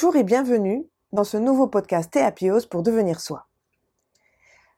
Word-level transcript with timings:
Bonjour 0.00 0.14
et 0.14 0.22
bienvenue 0.22 0.88
dans 1.10 1.24
ce 1.24 1.36
nouveau 1.36 1.66
podcast 1.66 2.12
Théapios 2.12 2.68
pour 2.70 2.84
devenir 2.84 3.18
soi. 3.18 3.48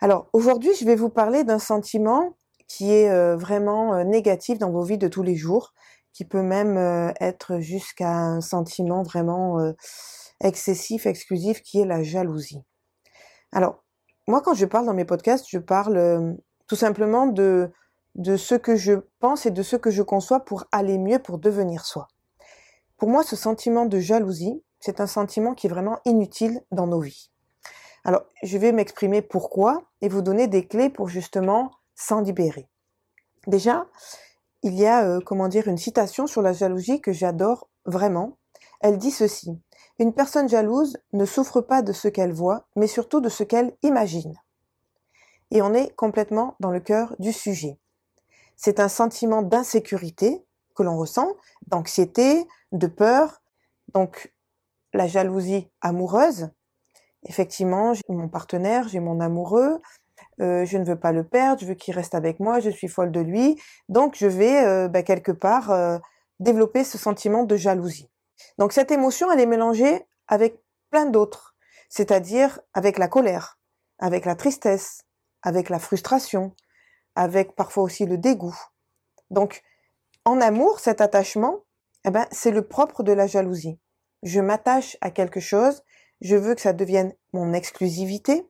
Alors 0.01 0.31
aujourd'hui, 0.33 0.71
je 0.81 0.87
vais 0.87 0.97
vous 0.97 1.11
parler 1.11 1.45
d'un 1.45 1.59
sentiment 1.59 2.39
qui 2.67 2.91
est 2.91 3.11
euh, 3.11 3.37
vraiment 3.37 3.93
euh, 3.93 4.03
négatif 4.03 4.59
dans 4.59 4.71
vos 4.71 4.83
vies 4.83 4.97
de 4.97 5.09
tous 5.09 5.23
les 5.23 5.37
jours, 5.37 5.75
qui 6.15 6.25
peut 6.25 6.41
même 6.41 6.79
euh, 6.79 7.13
être 7.21 7.59
jusqu'à 7.59 8.11
un 8.11 8.41
sentiment 8.41 9.03
vraiment 9.03 9.59
excessif, 10.41 11.05
exclusif, 11.05 11.61
qui 11.61 11.81
est 11.83 11.87
la 11.87 12.03
jalousie. 12.03 12.63
Alors, 13.53 13.85
moi, 14.27 14.41
quand 14.41 14.55
je 14.55 14.65
parle 14.65 14.87
dans 14.87 14.95
mes 14.95 15.05
podcasts, 15.05 15.45
je 15.51 15.59
parle 15.59 16.35
tout 16.67 16.77
simplement 16.77 17.27
de, 17.27 17.71
de 18.15 18.39
ce 18.39 18.55
que 18.55 18.75
je 18.75 18.95
pense 19.19 19.45
et 19.45 19.51
de 19.51 19.63
ce 19.63 19.77
que 19.77 19.91
je 19.91 20.01
conçois 20.01 20.41
pour 20.47 20.65
aller 20.73 20.97
mieux, 20.97 21.19
pour 21.19 21.37
devenir 21.37 21.85
soi. 21.85 22.09
Pour 22.97 23.11
moi, 23.11 23.23
ce 23.23 23.37
sentiment 23.37 23.85
de 23.85 23.99
jalousie, 23.99 24.63
c'est 24.81 25.01
un 25.01 25.07
sentiment 25.07 25.55
qui 25.55 25.67
est 25.67 25.71
vraiment 25.71 26.01
inutile 26.05 26.63
dans 26.73 26.87
nos 26.87 27.01
vies. 27.01 27.31
Alors, 28.05 28.23
je 28.43 28.57
vais 28.57 28.73
m'exprimer 28.73 29.23
pourquoi 29.23 29.83
et 30.01 30.09
vous 30.09 30.23
donner 30.23 30.47
des 30.47 30.67
clés 30.67 30.89
pour 30.89 31.09
justement 31.09 31.71
s'en 31.95 32.21
libérer. 32.21 32.67
Déjà, 33.47 33.87
il 34.63 34.75
y 34.75 34.87
a, 34.87 35.05
euh, 35.05 35.21
comment 35.21 35.49
dire, 35.49 35.69
une 35.69 35.79
citation 35.79 36.27
sur 36.27 36.43
la 36.43 36.53
jalousie 36.53 37.01
que 37.01 37.13
j'adore 37.13 37.69
vraiment. 37.85 38.39
Elle 38.81 38.99
dit 38.99 39.11
ceci. 39.11 39.59
Une 39.99 40.15
personne 40.15 40.49
jalouse 40.49 40.97
ne 41.13 41.27
souffre 41.27 41.61
pas 41.61 41.83
de 41.83 41.93
ce 41.93 42.09
qu'elle 42.09 42.33
voit, 42.33 42.67
mais 42.75 42.87
surtout 42.87 43.21
de 43.21 43.29
ce 43.29 43.45
qu'elle 43.45 43.77
imagine. 43.83 44.35
Et 45.51 45.61
on 45.63 45.75
est 45.75 45.95
complètement 45.95 46.57
dans 46.61 46.71
le 46.71 46.81
cœur 46.81 47.15
du 47.19 47.33
sujet. 47.33 47.79
C'est 48.57 48.81
un 48.81 48.89
sentiment 48.89 49.43
d'insécurité 49.43 50.45
que 50.75 50.83
l'on 50.83 50.97
ressent, 50.97 51.35
d'anxiété, 51.67 52.47
de 52.73 52.87
peur. 52.87 53.43
Donc, 53.93 54.33
la 54.93 55.07
jalousie 55.07 55.71
amoureuse, 55.81 56.51
effectivement, 57.25 57.95
j'ai 57.95 58.03
mon 58.09 58.29
partenaire, 58.29 58.89
j'ai 58.89 59.01
mon 59.01 59.21
amoureux, 59.21 59.81
euh, 60.41 60.65
je 60.65 60.79
ne 60.79 60.85
veux 60.85 60.99
pas 60.99 61.13
le 61.13 61.25
perdre, 61.25 61.61
je 61.61 61.67
veux 61.67 61.75
qu'il 61.75 61.95
reste 61.95 62.15
avec 62.15 62.41
moi, 62.41 62.61
je 62.61 62.71
suis 62.71 62.89
folle 62.89 63.13
de 63.13 63.21
lui, 63.21 63.61
donc 63.89 64.17
je 64.17 64.27
vais 64.27 64.65
euh, 64.65 64.89
bah, 64.89 65.03
quelque 65.03 65.33
part 65.33 65.71
euh, 65.71 65.99
développer 66.39 66.85
ce 66.85 66.99
sentiment 66.99 67.45
de 67.45 67.57
jalousie. 67.57 68.09
Donc 68.59 68.73
cette 68.73 68.91
émotion, 68.91 69.31
elle 69.31 69.41
est 69.41 69.47
mélangée 69.47 70.07
avec 70.29 70.61
plein 70.91 71.07
d'autres, 71.07 71.55
c'est-à-dire 71.89 72.61
avec 72.73 72.99
la 72.99 73.09
colère, 73.09 73.59
avec 73.99 74.25
la 74.25 74.35
tristesse, 74.35 75.03
avec 75.43 75.69
la 75.69 75.79
frustration, 75.79 76.55
avec 77.17 77.55
parfois 77.55 77.83
aussi 77.83 78.07
le 78.07 78.17
dégoût. 78.17 78.59
Donc 79.31 79.63
en 80.25 80.41
amour, 80.41 80.81
cet 80.81 81.01
attachement, 81.01 81.61
eh 82.05 82.11
ben, 82.11 82.27
c'est 82.31 82.51
le 82.51 82.67
propre 82.67 83.03
de 83.03 83.13
la 83.13 83.27
jalousie. 83.27 83.79
Je 84.23 84.41
m'attache 84.41 84.97
à 85.01 85.11
quelque 85.11 85.41
chose, 85.41 85.83
je 86.21 86.37
veux 86.37 86.55
que 86.55 86.61
ça 86.61 86.73
devienne 86.73 87.15
mon 87.33 87.53
exclusivité, 87.53 88.47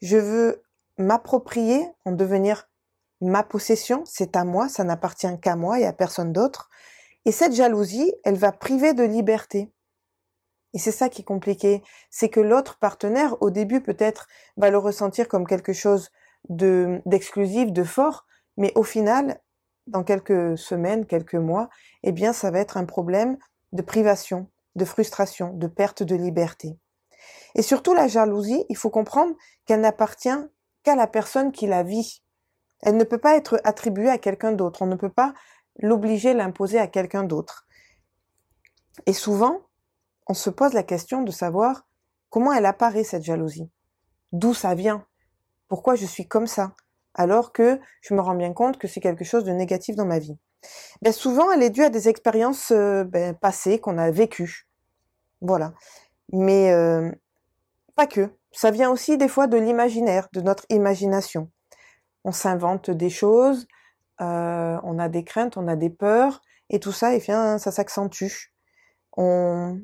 je 0.00 0.16
veux 0.16 0.62
m'approprier, 0.98 1.86
en 2.04 2.12
devenir 2.12 2.68
ma 3.20 3.42
possession, 3.42 4.02
c'est 4.04 4.36
à 4.36 4.44
moi, 4.44 4.68
ça 4.68 4.84
n'appartient 4.84 5.40
qu'à 5.40 5.56
moi 5.56 5.80
et 5.80 5.86
à 5.86 5.92
personne 5.92 6.32
d'autre. 6.32 6.70
Et 7.24 7.32
cette 7.32 7.54
jalousie, 7.54 8.12
elle 8.24 8.36
va 8.36 8.52
priver 8.52 8.94
de 8.94 9.02
liberté. 9.02 9.72
Et 10.74 10.78
c'est 10.78 10.92
ça 10.92 11.08
qui 11.08 11.22
est 11.22 11.24
compliqué, 11.24 11.82
c'est 12.10 12.28
que 12.28 12.40
l'autre 12.40 12.78
partenaire, 12.78 13.40
au 13.42 13.50
début 13.50 13.80
peut-être, 13.80 14.28
va 14.56 14.70
le 14.70 14.78
ressentir 14.78 15.26
comme 15.26 15.46
quelque 15.46 15.72
chose 15.72 16.10
de 16.48 17.00
d'exclusif, 17.06 17.72
de 17.72 17.84
fort, 17.84 18.26
mais 18.56 18.72
au 18.76 18.82
final, 18.82 19.40
dans 19.86 20.04
quelques 20.04 20.58
semaines, 20.58 21.06
quelques 21.06 21.34
mois, 21.34 21.68
eh 22.02 22.12
bien, 22.12 22.32
ça 22.32 22.50
va 22.50 22.60
être 22.60 22.76
un 22.76 22.84
problème 22.84 23.38
de 23.72 23.82
privation, 23.82 24.48
de 24.78 24.84
frustration, 24.86 25.52
de 25.52 25.66
perte 25.66 26.02
de 26.02 26.16
liberté. 26.16 26.78
Et 27.54 27.62
surtout, 27.62 27.92
la 27.92 28.08
jalousie, 28.08 28.64
il 28.70 28.76
faut 28.76 28.90
comprendre 28.90 29.34
qu'elle 29.66 29.80
n'appartient 29.80 30.28
qu'à 30.82 30.96
la 30.96 31.06
personne 31.06 31.52
qui 31.52 31.66
la 31.66 31.82
vit. 31.82 32.22
Elle 32.80 32.96
ne 32.96 33.04
peut 33.04 33.18
pas 33.18 33.36
être 33.36 33.60
attribuée 33.64 34.08
à 34.08 34.18
quelqu'un 34.18 34.52
d'autre. 34.52 34.82
On 34.82 34.86
ne 34.86 34.94
peut 34.94 35.10
pas 35.10 35.34
l'obliger, 35.78 36.32
l'imposer 36.32 36.78
à 36.78 36.86
quelqu'un 36.86 37.24
d'autre. 37.24 37.66
Et 39.06 39.12
souvent, 39.12 39.60
on 40.26 40.34
se 40.34 40.50
pose 40.50 40.72
la 40.72 40.82
question 40.82 41.22
de 41.22 41.30
savoir 41.30 41.86
comment 42.30 42.52
elle 42.52 42.66
apparaît, 42.66 43.04
cette 43.04 43.22
jalousie. 43.22 43.70
D'où 44.32 44.54
ça 44.54 44.74
vient? 44.74 45.06
Pourquoi 45.68 45.94
je 45.94 46.06
suis 46.06 46.26
comme 46.26 46.46
ça? 46.46 46.74
Alors 47.14 47.52
que 47.52 47.80
je 48.00 48.14
me 48.14 48.20
rends 48.20 48.34
bien 48.34 48.52
compte 48.52 48.78
que 48.78 48.86
c'est 48.86 49.00
quelque 49.00 49.24
chose 49.24 49.44
de 49.44 49.52
négatif 49.52 49.96
dans 49.96 50.06
ma 50.06 50.18
vie. 50.18 50.38
Ben 51.02 51.12
souvent, 51.12 51.50
elle 51.52 51.62
est 51.62 51.70
due 51.70 51.84
à 51.84 51.90
des 51.90 52.08
expériences 52.08 52.70
euh, 52.70 53.04
ben, 53.04 53.34
passées 53.34 53.78
qu'on 53.78 53.98
a 53.98 54.10
vécues. 54.10 54.67
Voilà. 55.40 55.72
Mais 56.32 56.72
euh, 56.72 57.10
pas 57.96 58.06
que. 58.06 58.30
Ça 58.52 58.70
vient 58.70 58.90
aussi 58.90 59.18
des 59.18 59.28
fois 59.28 59.46
de 59.46 59.56
l'imaginaire, 59.56 60.28
de 60.32 60.40
notre 60.40 60.64
imagination. 60.70 61.50
On 62.24 62.32
s'invente 62.32 62.90
des 62.90 63.10
choses, 63.10 63.66
euh, 64.20 64.78
on 64.82 64.98
a 64.98 65.08
des 65.08 65.24
craintes, 65.24 65.56
on 65.56 65.68
a 65.68 65.76
des 65.76 65.90
peurs, 65.90 66.42
et 66.70 66.80
tout 66.80 66.92
ça, 66.92 67.14
et 67.14 67.18
bien, 67.20 67.58
ça 67.58 67.70
s'accentue. 67.70 68.52
On, 69.16 69.78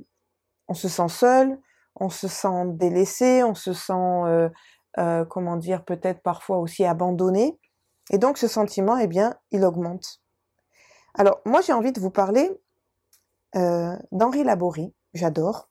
se 0.73 0.89
sent 0.89 1.09
seul, 1.09 1.59
on 1.97 2.09
se 2.09 2.29
sent 2.29 2.65
délaissé, 2.69 3.43
on 3.45 3.55
se 3.55 3.73
sent 3.73 4.51
euh, 4.99 5.25
comment 5.27 5.57
dire, 5.57 5.85
peut-être 5.85 6.23
parfois 6.23 6.59
aussi 6.59 6.85
abandonné. 6.85 7.59
Et 8.11 8.19
donc 8.19 8.39
ce 8.39 8.49
sentiment, 8.49 8.97
eh 8.99 9.07
bien, 9.07 9.37
il 9.51 9.65
augmente. 9.65 10.21
Alors 11.15 11.41
moi, 11.45 11.61
j'ai 11.61 11.73
envie 11.73 11.93
de 11.93 12.01
vous 12.01 12.11
parler 12.11 12.51
d'Henri 13.55 14.43
Laborie. 14.43 14.93
J'adore. 15.15 15.69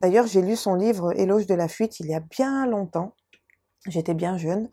D'ailleurs, 0.00 0.26
j'ai 0.26 0.42
lu 0.42 0.56
son 0.56 0.74
livre 0.74 1.18
Éloge 1.18 1.46
de 1.46 1.54
la 1.54 1.68
fuite 1.68 2.00
il 2.00 2.06
y 2.06 2.14
a 2.14 2.20
bien 2.20 2.66
longtemps. 2.66 3.14
J'étais 3.86 4.14
bien 4.14 4.36
jeune. 4.36 4.68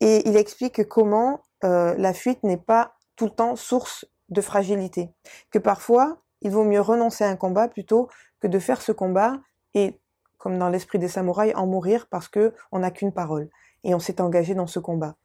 Et 0.00 0.28
il 0.28 0.36
explique 0.36 0.86
comment 0.88 1.42
euh, 1.64 1.94
la 1.98 2.14
fuite 2.14 2.42
n'est 2.42 2.56
pas 2.56 2.94
tout 3.16 3.26
le 3.26 3.32
temps 3.32 3.56
source 3.56 4.06
de 4.28 4.40
fragilité. 4.40 5.10
Que 5.50 5.58
parfois, 5.58 6.22
il 6.40 6.50
vaut 6.50 6.64
mieux 6.64 6.80
renoncer 6.80 7.24
à 7.24 7.28
un 7.28 7.36
combat 7.36 7.68
plutôt 7.68 8.08
que 8.40 8.46
de 8.46 8.58
faire 8.58 8.80
ce 8.80 8.92
combat 8.92 9.40
et 9.74 10.00
comme 10.38 10.58
dans 10.58 10.70
l'esprit 10.70 10.98
des 10.98 11.08
samouraïs, 11.08 11.54
en 11.54 11.66
mourir 11.66 12.06
parce 12.10 12.28
que 12.28 12.54
on 12.72 12.78
n'a 12.78 12.90
qu'une 12.90 13.12
parole 13.12 13.50
et 13.84 13.94
on 13.94 13.98
s'est 13.98 14.22
engagé 14.22 14.54
dans 14.54 14.66
ce 14.66 14.78
combat. 14.78 15.16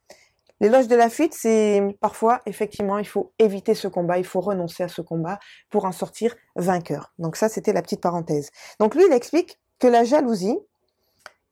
L'éloge 0.60 0.88
de 0.88 0.96
la 0.96 1.10
fuite, 1.10 1.34
c'est 1.34 1.82
parfois, 2.00 2.40
effectivement, 2.46 2.98
il 2.98 3.06
faut 3.06 3.32
éviter 3.38 3.74
ce 3.74 3.88
combat, 3.88 4.18
il 4.18 4.24
faut 4.24 4.40
renoncer 4.40 4.82
à 4.82 4.88
ce 4.88 5.02
combat 5.02 5.38
pour 5.68 5.84
en 5.84 5.92
sortir 5.92 6.34
vainqueur. 6.54 7.12
Donc 7.18 7.36
ça, 7.36 7.48
c'était 7.48 7.74
la 7.74 7.82
petite 7.82 8.00
parenthèse. 8.00 8.50
Donc 8.80 8.94
lui, 8.94 9.04
il 9.06 9.12
explique 9.12 9.60
que 9.78 9.86
la 9.86 10.04
jalousie, 10.04 10.58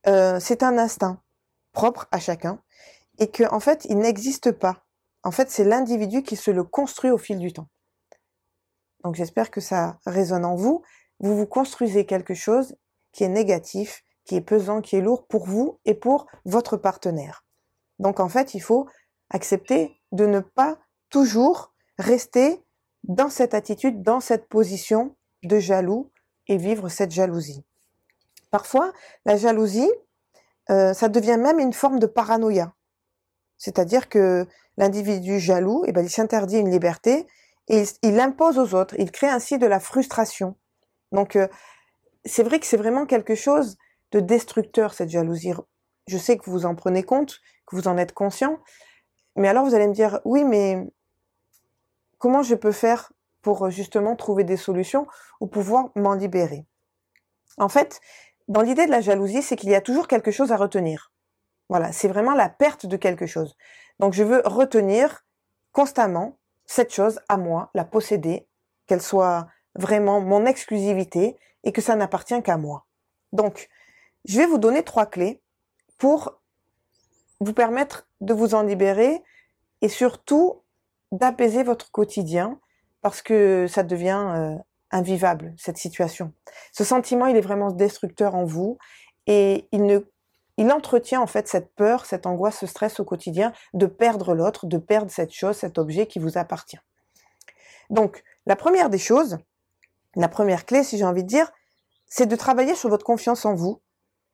euh, 0.06 0.40
c'est 0.40 0.62
un 0.62 0.78
instinct 0.78 1.20
propre 1.72 2.08
à 2.12 2.18
chacun 2.18 2.62
et 3.18 3.30
que 3.30 3.44
en 3.52 3.60
fait, 3.60 3.84
il 3.90 3.98
n'existe 3.98 4.52
pas. 4.52 4.84
En 5.22 5.30
fait, 5.30 5.50
c'est 5.50 5.64
l'individu 5.64 6.22
qui 6.22 6.36
se 6.36 6.50
le 6.50 6.64
construit 6.64 7.10
au 7.10 7.18
fil 7.18 7.38
du 7.38 7.52
temps. 7.52 7.68
Donc 9.02 9.16
j'espère 9.16 9.50
que 9.50 9.60
ça 9.60 9.98
résonne 10.06 10.46
en 10.46 10.56
vous. 10.56 10.82
Vous 11.20 11.36
vous 11.36 11.46
construisez 11.46 12.06
quelque 12.06 12.34
chose 12.34 12.74
qui 13.12 13.24
est 13.24 13.28
négatif, 13.28 14.02
qui 14.24 14.36
est 14.36 14.40
pesant, 14.40 14.80
qui 14.80 14.96
est 14.96 15.00
lourd 15.02 15.26
pour 15.26 15.46
vous 15.46 15.78
et 15.84 15.94
pour 15.94 16.26
votre 16.44 16.76
partenaire. 16.78 17.43
Donc 17.98 18.20
en 18.20 18.28
fait, 18.28 18.54
il 18.54 18.60
faut 18.60 18.88
accepter 19.30 20.00
de 20.12 20.26
ne 20.26 20.40
pas 20.40 20.78
toujours 21.10 21.74
rester 21.98 22.62
dans 23.04 23.28
cette 23.28 23.54
attitude, 23.54 24.02
dans 24.02 24.20
cette 24.20 24.48
position 24.48 25.16
de 25.42 25.58
jaloux 25.58 26.10
et 26.48 26.56
vivre 26.56 26.88
cette 26.88 27.10
jalousie. 27.10 27.64
Parfois, 28.50 28.92
la 29.24 29.36
jalousie, 29.36 29.90
euh, 30.70 30.94
ça 30.94 31.08
devient 31.08 31.38
même 31.38 31.58
une 31.58 31.72
forme 31.72 31.98
de 31.98 32.06
paranoïa. 32.06 32.72
C'est-à-dire 33.58 34.08
que 34.08 34.46
l'individu 34.76 35.38
jaloux, 35.38 35.84
eh 35.86 35.92
ben, 35.92 36.02
il 36.02 36.10
s'interdit 36.10 36.58
une 36.58 36.70
liberté 36.70 37.26
et 37.68 37.84
il 38.02 38.14
l'impose 38.14 38.58
aux 38.58 38.74
autres. 38.74 38.94
Il 38.98 39.10
crée 39.10 39.28
ainsi 39.28 39.58
de 39.58 39.66
la 39.66 39.80
frustration. 39.80 40.56
Donc, 41.12 41.36
euh, 41.36 41.48
c'est 42.24 42.42
vrai 42.42 42.58
que 42.58 42.66
c'est 42.66 42.76
vraiment 42.76 43.06
quelque 43.06 43.34
chose 43.34 43.76
de 44.12 44.20
destructeur, 44.20 44.94
cette 44.94 45.10
jalousie. 45.10 45.52
Je 46.06 46.18
sais 46.18 46.36
que 46.36 46.48
vous 46.50 46.66
en 46.66 46.74
prenez 46.74 47.02
compte, 47.02 47.40
que 47.66 47.76
vous 47.76 47.88
en 47.88 47.96
êtes 47.96 48.12
conscient, 48.12 48.58
mais 49.36 49.48
alors 49.48 49.64
vous 49.64 49.74
allez 49.74 49.88
me 49.88 49.94
dire, 49.94 50.20
oui, 50.24 50.44
mais 50.44 50.86
comment 52.18 52.42
je 52.42 52.54
peux 52.54 52.72
faire 52.72 53.12
pour 53.42 53.70
justement 53.70 54.16
trouver 54.16 54.44
des 54.44 54.56
solutions 54.56 55.06
ou 55.40 55.46
pouvoir 55.46 55.90
m'en 55.94 56.14
libérer? 56.14 56.64
En 57.58 57.68
fait, 57.68 58.00
dans 58.48 58.62
l'idée 58.62 58.86
de 58.86 58.90
la 58.90 59.00
jalousie, 59.00 59.42
c'est 59.42 59.56
qu'il 59.56 59.70
y 59.70 59.74
a 59.74 59.80
toujours 59.80 60.08
quelque 60.08 60.30
chose 60.30 60.52
à 60.52 60.56
retenir. 60.56 61.12
Voilà, 61.68 61.92
c'est 61.92 62.08
vraiment 62.08 62.34
la 62.34 62.48
perte 62.48 62.86
de 62.86 62.96
quelque 62.96 63.26
chose. 63.26 63.56
Donc 63.98 64.12
je 64.12 64.22
veux 64.22 64.42
retenir 64.44 65.24
constamment 65.72 66.38
cette 66.66 66.92
chose 66.92 67.20
à 67.28 67.36
moi, 67.36 67.70
la 67.74 67.84
posséder, 67.84 68.46
qu'elle 68.86 69.02
soit 69.02 69.48
vraiment 69.74 70.20
mon 70.20 70.46
exclusivité 70.46 71.36
et 71.64 71.72
que 71.72 71.80
ça 71.80 71.96
n'appartient 71.96 72.42
qu'à 72.42 72.56
moi. 72.56 72.86
Donc, 73.32 73.68
je 74.24 74.38
vais 74.38 74.46
vous 74.46 74.58
donner 74.58 74.82
trois 74.82 75.06
clés 75.06 75.42
pour 75.98 76.40
vous 77.44 77.52
permettre 77.52 78.08
de 78.20 78.34
vous 78.34 78.54
en 78.54 78.62
libérer 78.62 79.22
et 79.80 79.88
surtout 79.88 80.62
d'apaiser 81.12 81.62
votre 81.62 81.90
quotidien 81.90 82.58
parce 83.02 83.22
que 83.22 83.66
ça 83.68 83.82
devient 83.82 84.32
euh, 84.34 84.56
invivable, 84.90 85.54
cette 85.58 85.76
situation. 85.76 86.32
Ce 86.72 86.84
sentiment, 86.84 87.26
il 87.26 87.36
est 87.36 87.42
vraiment 87.42 87.70
destructeur 87.70 88.34
en 88.34 88.44
vous 88.44 88.78
et 89.26 89.68
il 89.72 89.84
ne 89.84 90.00
il 90.56 90.70
entretient 90.70 91.20
en 91.20 91.26
fait 91.26 91.48
cette 91.48 91.74
peur, 91.74 92.06
cette 92.06 92.26
angoisse, 92.26 92.58
ce 92.60 92.66
stress 92.66 93.00
au 93.00 93.04
quotidien 93.04 93.52
de 93.72 93.86
perdre 93.86 94.34
l'autre, 94.34 94.66
de 94.66 94.78
perdre 94.78 95.10
cette 95.10 95.32
chose, 95.32 95.56
cet 95.56 95.78
objet 95.78 96.06
qui 96.06 96.20
vous 96.20 96.38
appartient. 96.38 96.78
Donc, 97.90 98.22
la 98.46 98.54
première 98.54 98.88
des 98.88 98.98
choses, 98.98 99.38
la 100.14 100.28
première 100.28 100.64
clé, 100.64 100.84
si 100.84 100.96
j'ai 100.96 101.04
envie 101.04 101.24
de 101.24 101.28
dire, 101.28 101.50
c'est 102.06 102.26
de 102.26 102.36
travailler 102.36 102.76
sur 102.76 102.88
votre 102.88 103.04
confiance 103.04 103.44
en 103.44 103.54
vous, 103.54 103.82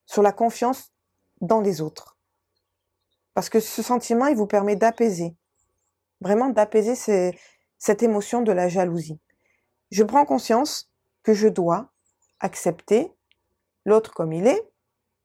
sur 0.04 0.22
la 0.22 0.32
confiance 0.32 0.92
dans 1.40 1.62
les 1.62 1.80
autres. 1.80 2.18
Parce 3.40 3.48
que 3.48 3.60
ce 3.60 3.82
sentiment, 3.82 4.26
il 4.26 4.36
vous 4.36 4.46
permet 4.46 4.76
d'apaiser, 4.76 5.34
vraiment 6.20 6.50
d'apaiser 6.50 7.32
cette 7.78 8.02
émotion 8.02 8.42
de 8.42 8.52
la 8.52 8.68
jalousie. 8.68 9.18
Je 9.90 10.04
prends 10.04 10.26
conscience 10.26 10.92
que 11.22 11.32
je 11.32 11.48
dois 11.48 11.90
accepter 12.40 13.10
l'autre 13.86 14.12
comme 14.12 14.34
il 14.34 14.46
est, 14.46 14.62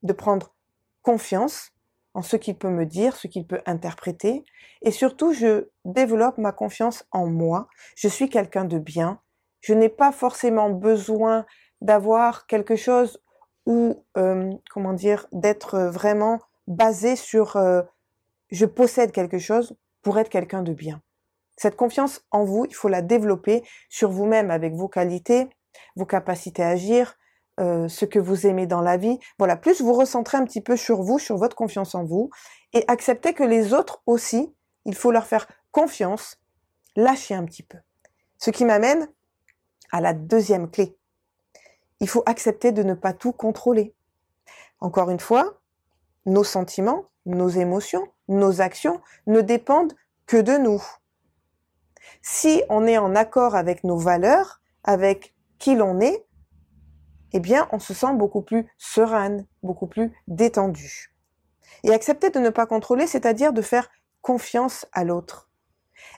de 0.04 0.14
prendre 0.14 0.56
confiance 1.02 1.74
en 2.14 2.22
ce 2.22 2.38
qu'il 2.38 2.58
peut 2.58 2.70
me 2.70 2.86
dire, 2.86 3.18
ce 3.18 3.28
qu'il 3.28 3.46
peut 3.46 3.60
interpréter, 3.66 4.46
et 4.82 4.92
surtout 4.92 5.34
je 5.34 5.68
développe 5.84 6.38
ma 6.38 6.54
confiance 6.54 7.06
en 7.12 7.28
moi. 7.28 7.68
Je 7.98 8.08
suis 8.08 8.30
quelqu'un 8.30 8.64
de 8.64 8.80
bien. 8.80 9.20
Je 9.60 9.74
n'ai 9.74 9.90
pas 9.90 10.14
forcément 10.14 10.70
besoin 10.70 11.46
d'avoir 11.82 12.48
quelque 12.48 12.78
chose 12.78 13.22
ou 13.66 14.06
euh, 14.16 14.54
comment 14.72 14.94
dire 14.94 15.28
d'être 15.34 15.78
vraiment 15.80 16.40
basé 16.68 17.18
sur 17.18 17.58
euh, 17.58 17.82
je 18.56 18.66
possède 18.66 19.12
quelque 19.12 19.38
chose 19.38 19.76
pour 20.02 20.18
être 20.18 20.30
quelqu'un 20.30 20.64
de 20.64 20.74
bien. 20.74 21.02
Cette 21.58 21.76
confiance 21.76 22.22
en 22.32 22.44
vous, 22.46 22.66
il 22.66 22.74
faut 22.74 22.88
la 22.88 23.02
développer 23.02 23.64
sur 23.90 24.10
vous-même 24.10 24.50
avec 24.50 24.74
vos 24.74 24.88
qualités, 24.88 25.50
vos 25.96 26.06
capacités 26.06 26.64
à 26.64 26.70
agir, 26.70 27.18
euh, 27.60 27.88
ce 27.88 28.06
que 28.06 28.20
vous 28.20 28.48
aimez 28.48 28.66
dans 28.66 28.82
la 28.82 28.98
vie. 28.98 29.20
Voilà, 29.40 29.56
plus 29.58 29.82
vous 29.82 29.94
recentrez 29.94 30.38
un 30.38 30.46
petit 30.46 30.62
peu 30.62 30.78
sur 30.78 31.02
vous, 31.02 31.20
sur 31.20 31.38
votre 31.38 31.56
confiance 31.56 31.96
en 31.96 32.06
vous, 32.06 32.30
et 32.74 32.84
acceptez 32.88 33.34
que 33.34 33.44
les 33.44 33.74
autres 33.74 34.02
aussi, 34.06 34.54
il 34.86 34.96
faut 34.96 35.12
leur 35.12 35.26
faire 35.26 35.48
confiance, 35.72 36.40
lâcher 36.96 37.36
un 37.36 37.44
petit 37.44 37.64
peu. 37.64 37.78
Ce 38.38 38.52
qui 38.52 38.64
m'amène 38.64 39.10
à 39.92 40.00
la 40.02 40.14
deuxième 40.14 40.70
clé. 40.70 40.98
Il 42.00 42.08
faut 42.08 42.24
accepter 42.26 42.72
de 42.72 42.84
ne 42.84 42.94
pas 42.94 43.14
tout 43.14 43.32
contrôler. 43.32 43.94
Encore 44.80 45.10
une 45.10 45.20
fois, 45.20 45.62
nos 46.26 46.44
sentiments, 46.44 47.06
nos 47.26 47.50
émotions, 47.50 48.08
nos 48.28 48.62
actions 48.62 49.02
ne 49.28 49.42
dépendent 49.42 49.94
que 50.26 50.38
de 50.38 50.58
nous. 50.58 50.84
Si 52.22 52.64
on 52.70 52.86
est 52.88 52.98
en 52.98 53.16
accord 53.16 53.56
avec 53.56 53.84
nos 53.84 53.98
valeurs, 53.98 54.62
avec 54.84 55.36
qui 55.60 55.76
l'on 55.76 56.00
est, 56.00 56.26
eh 57.34 57.40
bien, 57.40 57.68
on 57.72 57.80
se 57.80 57.94
sent 57.94 58.14
beaucoup 58.14 58.42
plus 58.42 58.66
sereine, 58.78 59.46
beaucoup 59.62 59.88
plus 59.88 60.14
détendue. 60.28 61.14
Et 61.84 61.94
accepter 61.94 62.30
de 62.30 62.40
ne 62.40 62.50
pas 62.50 62.66
contrôler, 62.66 63.08
c'est-à-dire 63.08 63.54
de 63.54 63.62
faire 63.62 63.90
confiance 64.22 64.86
à 64.92 65.04
l'autre. 65.04 65.50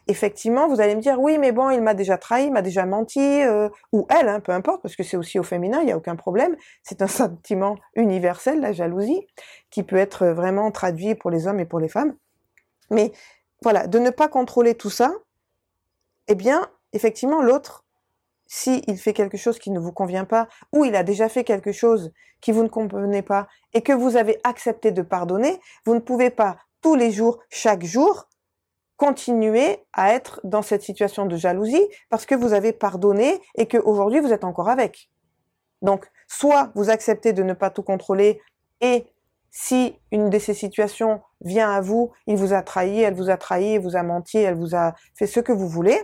Effectivement, 0.07 0.67
vous 0.67 0.79
allez 0.81 0.95
me 0.95 1.01
dire, 1.01 1.19
oui, 1.19 1.37
mais 1.37 1.51
bon, 1.51 1.69
il 1.69 1.81
m'a 1.81 1.93
déjà 1.93 2.17
trahi, 2.17 2.51
m'a 2.51 2.61
déjà 2.61 2.85
menti, 2.85 3.19
euh, 3.19 3.69
ou 3.91 4.05
elle, 4.09 4.29
hein, 4.29 4.39
peu 4.39 4.51
importe, 4.51 4.81
parce 4.81 4.95
que 4.95 5.03
c'est 5.03 5.17
aussi 5.17 5.39
au 5.39 5.43
féminin, 5.43 5.79
il 5.81 5.85
n'y 5.85 5.91
a 5.91 5.97
aucun 5.97 6.15
problème. 6.15 6.55
C'est 6.83 7.01
un 7.01 7.07
sentiment 7.07 7.77
universel, 7.95 8.59
la 8.59 8.73
jalousie, 8.73 9.25
qui 9.69 9.83
peut 9.83 9.97
être 9.97 10.27
vraiment 10.27 10.71
traduit 10.71 11.15
pour 11.15 11.31
les 11.31 11.47
hommes 11.47 11.59
et 11.59 11.65
pour 11.65 11.79
les 11.79 11.89
femmes. 11.89 12.15
Mais 12.89 13.11
voilà, 13.61 13.87
de 13.87 13.99
ne 13.99 14.09
pas 14.09 14.27
contrôler 14.27 14.75
tout 14.75 14.89
ça, 14.89 15.13
eh 16.27 16.35
bien, 16.35 16.67
effectivement, 16.93 17.41
l'autre 17.41 17.83
si 18.47 18.81
il 18.87 18.97
fait 18.97 19.13
quelque 19.13 19.37
chose 19.37 19.59
qui 19.59 19.71
ne 19.71 19.79
vous 19.79 19.91
convient 19.91 20.25
pas, 20.25 20.47
ou 20.73 20.85
il 20.85 20.95
a 20.95 21.03
déjà 21.03 21.29
fait 21.29 21.43
quelque 21.43 21.71
chose 21.71 22.11
qui 22.41 22.51
vous 22.51 22.63
ne 22.63 22.69
comprenez 22.69 23.21
pas, 23.21 23.47
et 23.73 23.81
que 23.81 23.93
vous 23.93 24.15
avez 24.15 24.39
accepté 24.43 24.91
de 24.91 25.01
pardonner, 25.01 25.59
vous 25.85 25.93
ne 25.93 25.99
pouvez 25.99 26.29
pas 26.29 26.57
tous 26.81 26.95
les 26.95 27.11
jours, 27.11 27.39
chaque 27.49 27.83
jour, 27.83 28.27
continuer 28.97 29.79
à 29.93 30.13
être 30.13 30.41
dans 30.43 30.61
cette 30.61 30.81
situation 30.81 31.25
de 31.25 31.37
jalousie 31.37 31.85
parce 32.09 32.25
que 32.25 32.35
vous 32.35 32.53
avez 32.53 32.73
pardonné 32.73 33.39
et 33.55 33.67
qu'aujourd'hui 33.67 34.19
vous 34.19 34.33
êtes 34.33 34.43
encore 34.43 34.69
avec. 34.69 35.09
Donc, 35.81 36.09
soit 36.27 36.71
vous 36.75 36.89
acceptez 36.89 37.31
de 37.33 37.43
ne 37.43 37.53
pas 37.53 37.69
tout 37.69 37.83
contrôler 37.83 38.41
et 38.81 39.05
si 39.51 39.95
une 40.11 40.29
de 40.29 40.39
ces 40.39 40.53
situations 40.53 41.21
vient 41.41 41.71
à 41.71 41.81
vous, 41.81 42.11
il 42.25 42.35
vous 42.35 42.53
a 42.53 42.61
trahi, 42.61 43.01
elle 43.01 43.13
vous 43.13 43.29
a 43.29 43.37
trahi, 43.37 43.77
vous 43.77 43.95
a 43.95 44.03
menti, 44.03 44.37
elle 44.37 44.55
vous 44.55 44.75
a 44.75 44.93
fait 45.15 45.27
ce 45.27 45.39
que 45.39 45.51
vous 45.51 45.67
voulez, 45.67 45.99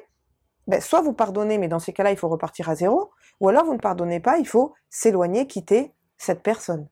ben, 0.67 0.79
soit 0.79 1.01
vous 1.01 1.13
pardonnez, 1.13 1.57
mais 1.57 1.67
dans 1.67 1.79
ces 1.79 1.93
cas-là, 1.93 2.11
il 2.11 2.17
faut 2.17 2.29
repartir 2.29 2.69
à 2.69 2.75
zéro, 2.75 3.11
ou 3.39 3.49
alors 3.49 3.65
vous 3.65 3.73
ne 3.73 3.79
pardonnez 3.79 4.19
pas, 4.19 4.37
il 4.37 4.47
faut 4.47 4.73
s'éloigner, 4.89 5.45
quitter 5.45 5.93
cette 6.17 6.41
personne. 6.41 6.87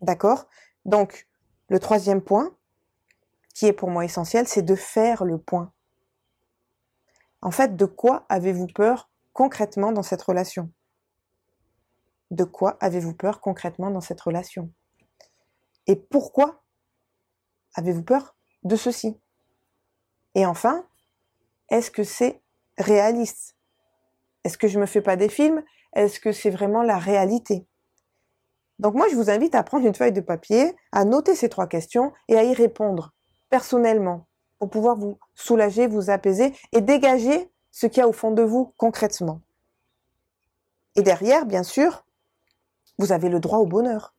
D'accord? 0.00 0.46
Donc, 0.84 1.26
le 1.68 1.80
troisième 1.80 2.20
point, 2.20 2.54
qui 3.58 3.66
est 3.66 3.72
pour 3.72 3.90
moi 3.90 4.04
essentiel, 4.04 4.46
c'est 4.46 4.62
de 4.62 4.76
faire 4.76 5.24
le 5.24 5.36
point. 5.36 5.72
En 7.42 7.50
fait, 7.50 7.74
de 7.74 7.86
quoi 7.86 8.24
avez-vous 8.28 8.68
peur 8.68 9.10
concrètement 9.32 9.90
dans 9.90 10.04
cette 10.04 10.22
relation? 10.22 10.70
De 12.30 12.44
quoi 12.44 12.76
avez-vous 12.78 13.14
peur 13.14 13.40
concrètement 13.40 13.90
dans 13.90 14.00
cette 14.00 14.20
relation? 14.20 14.72
Et 15.88 15.96
pourquoi 15.96 16.62
avez-vous 17.74 18.04
peur 18.04 18.36
de 18.62 18.76
ceci? 18.76 19.18
Et 20.36 20.46
enfin, 20.46 20.86
est-ce 21.68 21.90
que 21.90 22.04
c'est 22.04 22.40
réaliste? 22.78 23.56
Est-ce 24.44 24.56
que 24.56 24.68
je 24.68 24.78
me 24.78 24.86
fais 24.86 25.02
pas 25.02 25.16
des 25.16 25.28
films? 25.28 25.64
Est-ce 25.94 26.20
que 26.20 26.30
c'est 26.30 26.50
vraiment 26.50 26.84
la 26.84 26.98
réalité? 26.98 27.66
Donc 28.78 28.94
moi, 28.94 29.08
je 29.08 29.16
vous 29.16 29.30
invite 29.30 29.56
à 29.56 29.64
prendre 29.64 29.84
une 29.84 29.96
feuille 29.96 30.12
de 30.12 30.20
papier, 30.20 30.76
à 30.92 31.04
noter 31.04 31.34
ces 31.34 31.48
trois 31.48 31.66
questions 31.66 32.12
et 32.28 32.38
à 32.38 32.44
y 32.44 32.54
répondre 32.54 33.14
personnellement 33.50 34.26
pour 34.58 34.70
pouvoir 34.70 34.96
vous 34.96 35.18
soulager, 35.34 35.86
vous 35.86 36.10
apaiser 36.10 36.54
et 36.72 36.80
dégager 36.80 37.50
ce 37.70 37.86
qu'il 37.86 38.00
y 38.00 38.04
a 38.04 38.08
au 38.08 38.12
fond 38.12 38.32
de 38.32 38.42
vous 38.42 38.72
concrètement. 38.76 39.40
Et 40.96 41.02
derrière, 41.02 41.46
bien 41.46 41.62
sûr, 41.62 42.04
vous 42.98 43.12
avez 43.12 43.28
le 43.28 43.38
droit 43.38 43.58
au 43.58 43.66
bonheur, 43.66 44.14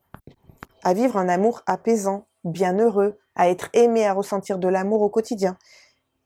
à 0.83 0.93
vivre 0.93 1.17
un 1.17 1.27
amour 1.27 1.61
apaisant, 1.65 2.25
bienheureux, 2.45 3.19
à 3.35 3.49
être 3.49 3.69
aimé, 3.73 4.05
à 4.05 4.13
ressentir 4.13 4.57
de 4.57 4.67
l'amour 4.67 5.01
au 5.01 5.09
quotidien. 5.09 5.57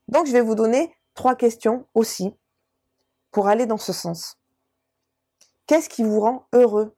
Donc 0.08 0.26
je 0.26 0.32
vais 0.32 0.40
vous 0.40 0.54
donner 0.54 0.94
trois 1.14 1.34
questions 1.34 1.86
aussi 1.94 2.32
pour 3.32 3.48
aller 3.48 3.66
dans 3.66 3.78
ce 3.78 3.92
sens. 3.92 4.38
Qu'est-ce 5.66 5.88
qui 5.88 6.04
vous 6.04 6.20
rend 6.20 6.46
heureux? 6.52 6.94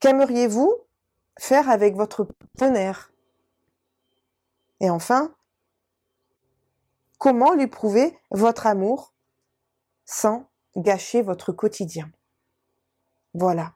Qu'aimeriez-vous 0.00 0.72
faire 1.38 1.68
avec 1.68 1.94
votre 1.94 2.24
partenaire? 2.24 3.11
Et 4.82 4.90
enfin, 4.90 5.34
comment 7.18 7.54
lui 7.54 7.68
prouver 7.68 8.18
votre 8.30 8.66
amour 8.66 9.14
sans 10.04 10.50
gâcher 10.76 11.22
votre 11.22 11.52
quotidien? 11.52 12.10
Voilà. 13.32 13.74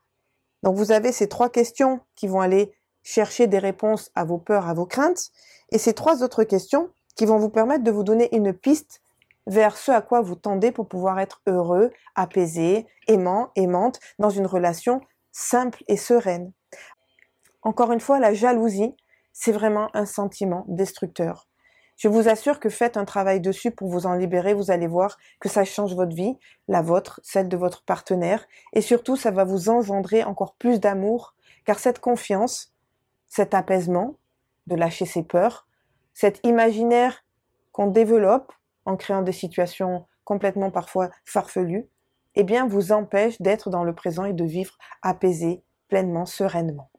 Donc 0.63 0.77
vous 0.77 0.91
avez 0.91 1.13
ces 1.13 1.29
trois 1.29 1.49
questions 1.49 2.01
qui 2.17 2.27
vont 2.27 2.41
aller 2.41 2.75
chercher 3.05 3.47
des 3.47 3.61
réponses 3.61 4.11
à 4.17 4.25
vos 4.25 4.39
peurs, 4.39 4.67
à 4.67 4.75
vos 4.75 4.85
craintes, 4.85 5.31
et 5.71 5.79
ces 5.79 5.95
trois 5.95 6.25
autres 6.25 6.43
questions 6.43 6.91
qui 7.15 7.25
vont 7.25 7.39
vous 7.39 7.51
permettre 7.51 7.85
de 7.85 7.93
vous 7.93 8.03
donner 8.03 8.35
une 8.35 8.53
piste 8.53 9.01
vers 9.47 9.77
ce 9.77 9.93
à 9.93 10.03
quoi 10.03 10.23
vous 10.23 10.35
tendez 10.35 10.73
pour 10.73 10.89
pouvoir 10.89 11.21
être 11.21 11.41
heureux, 11.47 11.93
apaisé, 12.17 12.85
aimant, 13.07 13.53
aimante, 13.55 14.01
dans 14.19 14.31
une 14.31 14.47
relation 14.47 15.01
simple 15.31 15.85
et 15.87 15.97
sereine. 15.97 16.53
Encore 17.63 17.93
une 17.93 18.01
fois, 18.01 18.19
la 18.19 18.35
jalousie, 18.35 18.97
c'est 19.39 19.53
vraiment 19.53 19.95
un 19.95 20.07
sentiment 20.07 20.65
destructeur. 20.67 21.47
Je 21.99 22.09
vous 22.09 22.27
assure 22.27 22.59
que 22.59 22.71
faites 22.71 22.97
un 22.97 23.05
travail 23.05 23.39
dessus 23.39 23.71
pour 23.71 23.91
vous 23.91 24.07
en 24.07 24.15
libérer, 24.15 24.55
vous 24.55 24.71
allez 24.71 24.87
voir 24.87 25.19
que 25.41 25.51
ça 25.51 25.65
change 25.65 25.95
votre 25.95 26.17
vie, 26.17 26.39
la 26.69 26.81
vôtre, 26.81 27.21
celle 27.23 27.51
de 27.51 27.57
votre 27.57 27.85
partenaire, 27.85 28.47
et 28.73 28.81
surtout 28.81 29.15
ça 29.15 29.31
va 29.31 29.45
vous 29.45 29.69
engendrer 29.69 30.25
encore 30.25 30.55
plus 30.55 30.81
d'amour, 30.81 31.35
car 31.67 31.79
cette 31.79 31.99
confiance, 31.99 32.73
cet 33.29 33.53
apaisement, 33.53 34.17
de 34.69 34.75
lâcher 34.75 35.05
ses 35.05 35.23
peurs, 35.23 35.69
cet 36.15 36.41
imaginaire 36.43 37.23
qu'on 37.73 37.89
développe 37.89 38.55
en 38.87 38.97
créant 38.97 39.23
des 39.23 39.33
situations 39.33 40.07
complètement 40.25 40.71
parfois 40.71 41.11
farfelues, 41.27 41.91
eh 42.37 42.43
bien, 42.43 42.67
vous 42.67 42.91
empêche 42.91 43.41
d'être 43.43 43.69
dans 43.69 43.85
le 43.85 43.95
présent 43.95 44.25
et 44.25 44.33
de 44.33 44.45
vivre 44.45 44.79
apaisé, 45.03 45.63
pleinement, 45.89 46.25
sereinement. 46.25 46.91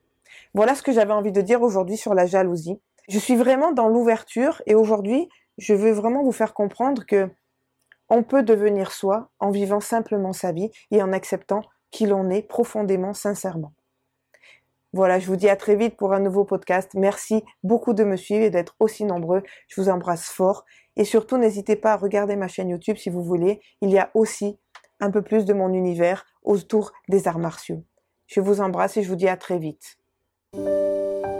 Voilà 0.53 0.75
ce 0.75 0.83
que 0.83 0.91
j'avais 0.91 1.13
envie 1.13 1.31
de 1.31 1.41
dire 1.41 1.61
aujourd'hui 1.61 1.97
sur 1.97 2.13
la 2.13 2.25
jalousie. 2.25 2.79
Je 3.09 3.19
suis 3.19 3.35
vraiment 3.35 3.71
dans 3.71 3.87
l'ouverture 3.87 4.61
et 4.65 4.75
aujourd'hui, 4.75 5.29
je 5.57 5.73
veux 5.73 5.91
vraiment 5.91 6.23
vous 6.23 6.31
faire 6.31 6.53
comprendre 6.53 7.05
que 7.05 7.29
on 8.09 8.23
peut 8.23 8.43
devenir 8.43 8.91
soi 8.91 9.29
en 9.39 9.49
vivant 9.49 9.79
simplement 9.79 10.33
sa 10.33 10.51
vie 10.51 10.71
et 10.91 11.01
en 11.01 11.11
acceptant 11.11 11.61
qui 11.91 12.05
l'on 12.05 12.29
est 12.29 12.41
profondément, 12.41 13.13
sincèrement. 13.13 13.73
Voilà, 14.93 15.19
je 15.19 15.27
vous 15.27 15.35
dis 15.35 15.49
à 15.49 15.55
très 15.55 15.75
vite 15.75 15.97
pour 15.97 16.13
un 16.13 16.19
nouveau 16.19 16.45
podcast. 16.45 16.91
Merci 16.95 17.43
beaucoup 17.63 17.93
de 17.93 18.03
me 18.03 18.15
suivre 18.15 18.43
et 18.43 18.49
d'être 18.49 18.75
aussi 18.79 19.03
nombreux. 19.03 19.43
Je 19.67 19.81
vous 19.81 19.89
embrasse 19.89 20.29
fort. 20.29 20.65
Et 20.95 21.03
surtout, 21.03 21.37
n'hésitez 21.37 21.75
pas 21.75 21.93
à 21.93 21.97
regarder 21.97 22.35
ma 22.35 22.47
chaîne 22.47 22.69
YouTube 22.69 22.97
si 22.97 23.09
vous 23.09 23.23
voulez. 23.23 23.61
Il 23.81 23.89
y 23.89 23.99
a 23.99 24.09
aussi 24.13 24.57
un 24.99 25.11
peu 25.11 25.21
plus 25.21 25.45
de 25.45 25.53
mon 25.53 25.73
univers 25.73 26.25
autour 26.43 26.93
des 27.09 27.27
arts 27.27 27.39
martiaux. 27.39 27.83
Je 28.27 28.39
vous 28.39 28.61
embrasse 28.61 28.97
et 28.97 29.03
je 29.03 29.09
vous 29.09 29.15
dis 29.15 29.27
à 29.27 29.37
très 29.37 29.59
vite. 29.59 29.99
Thank 30.53 30.67
you. 31.25 31.36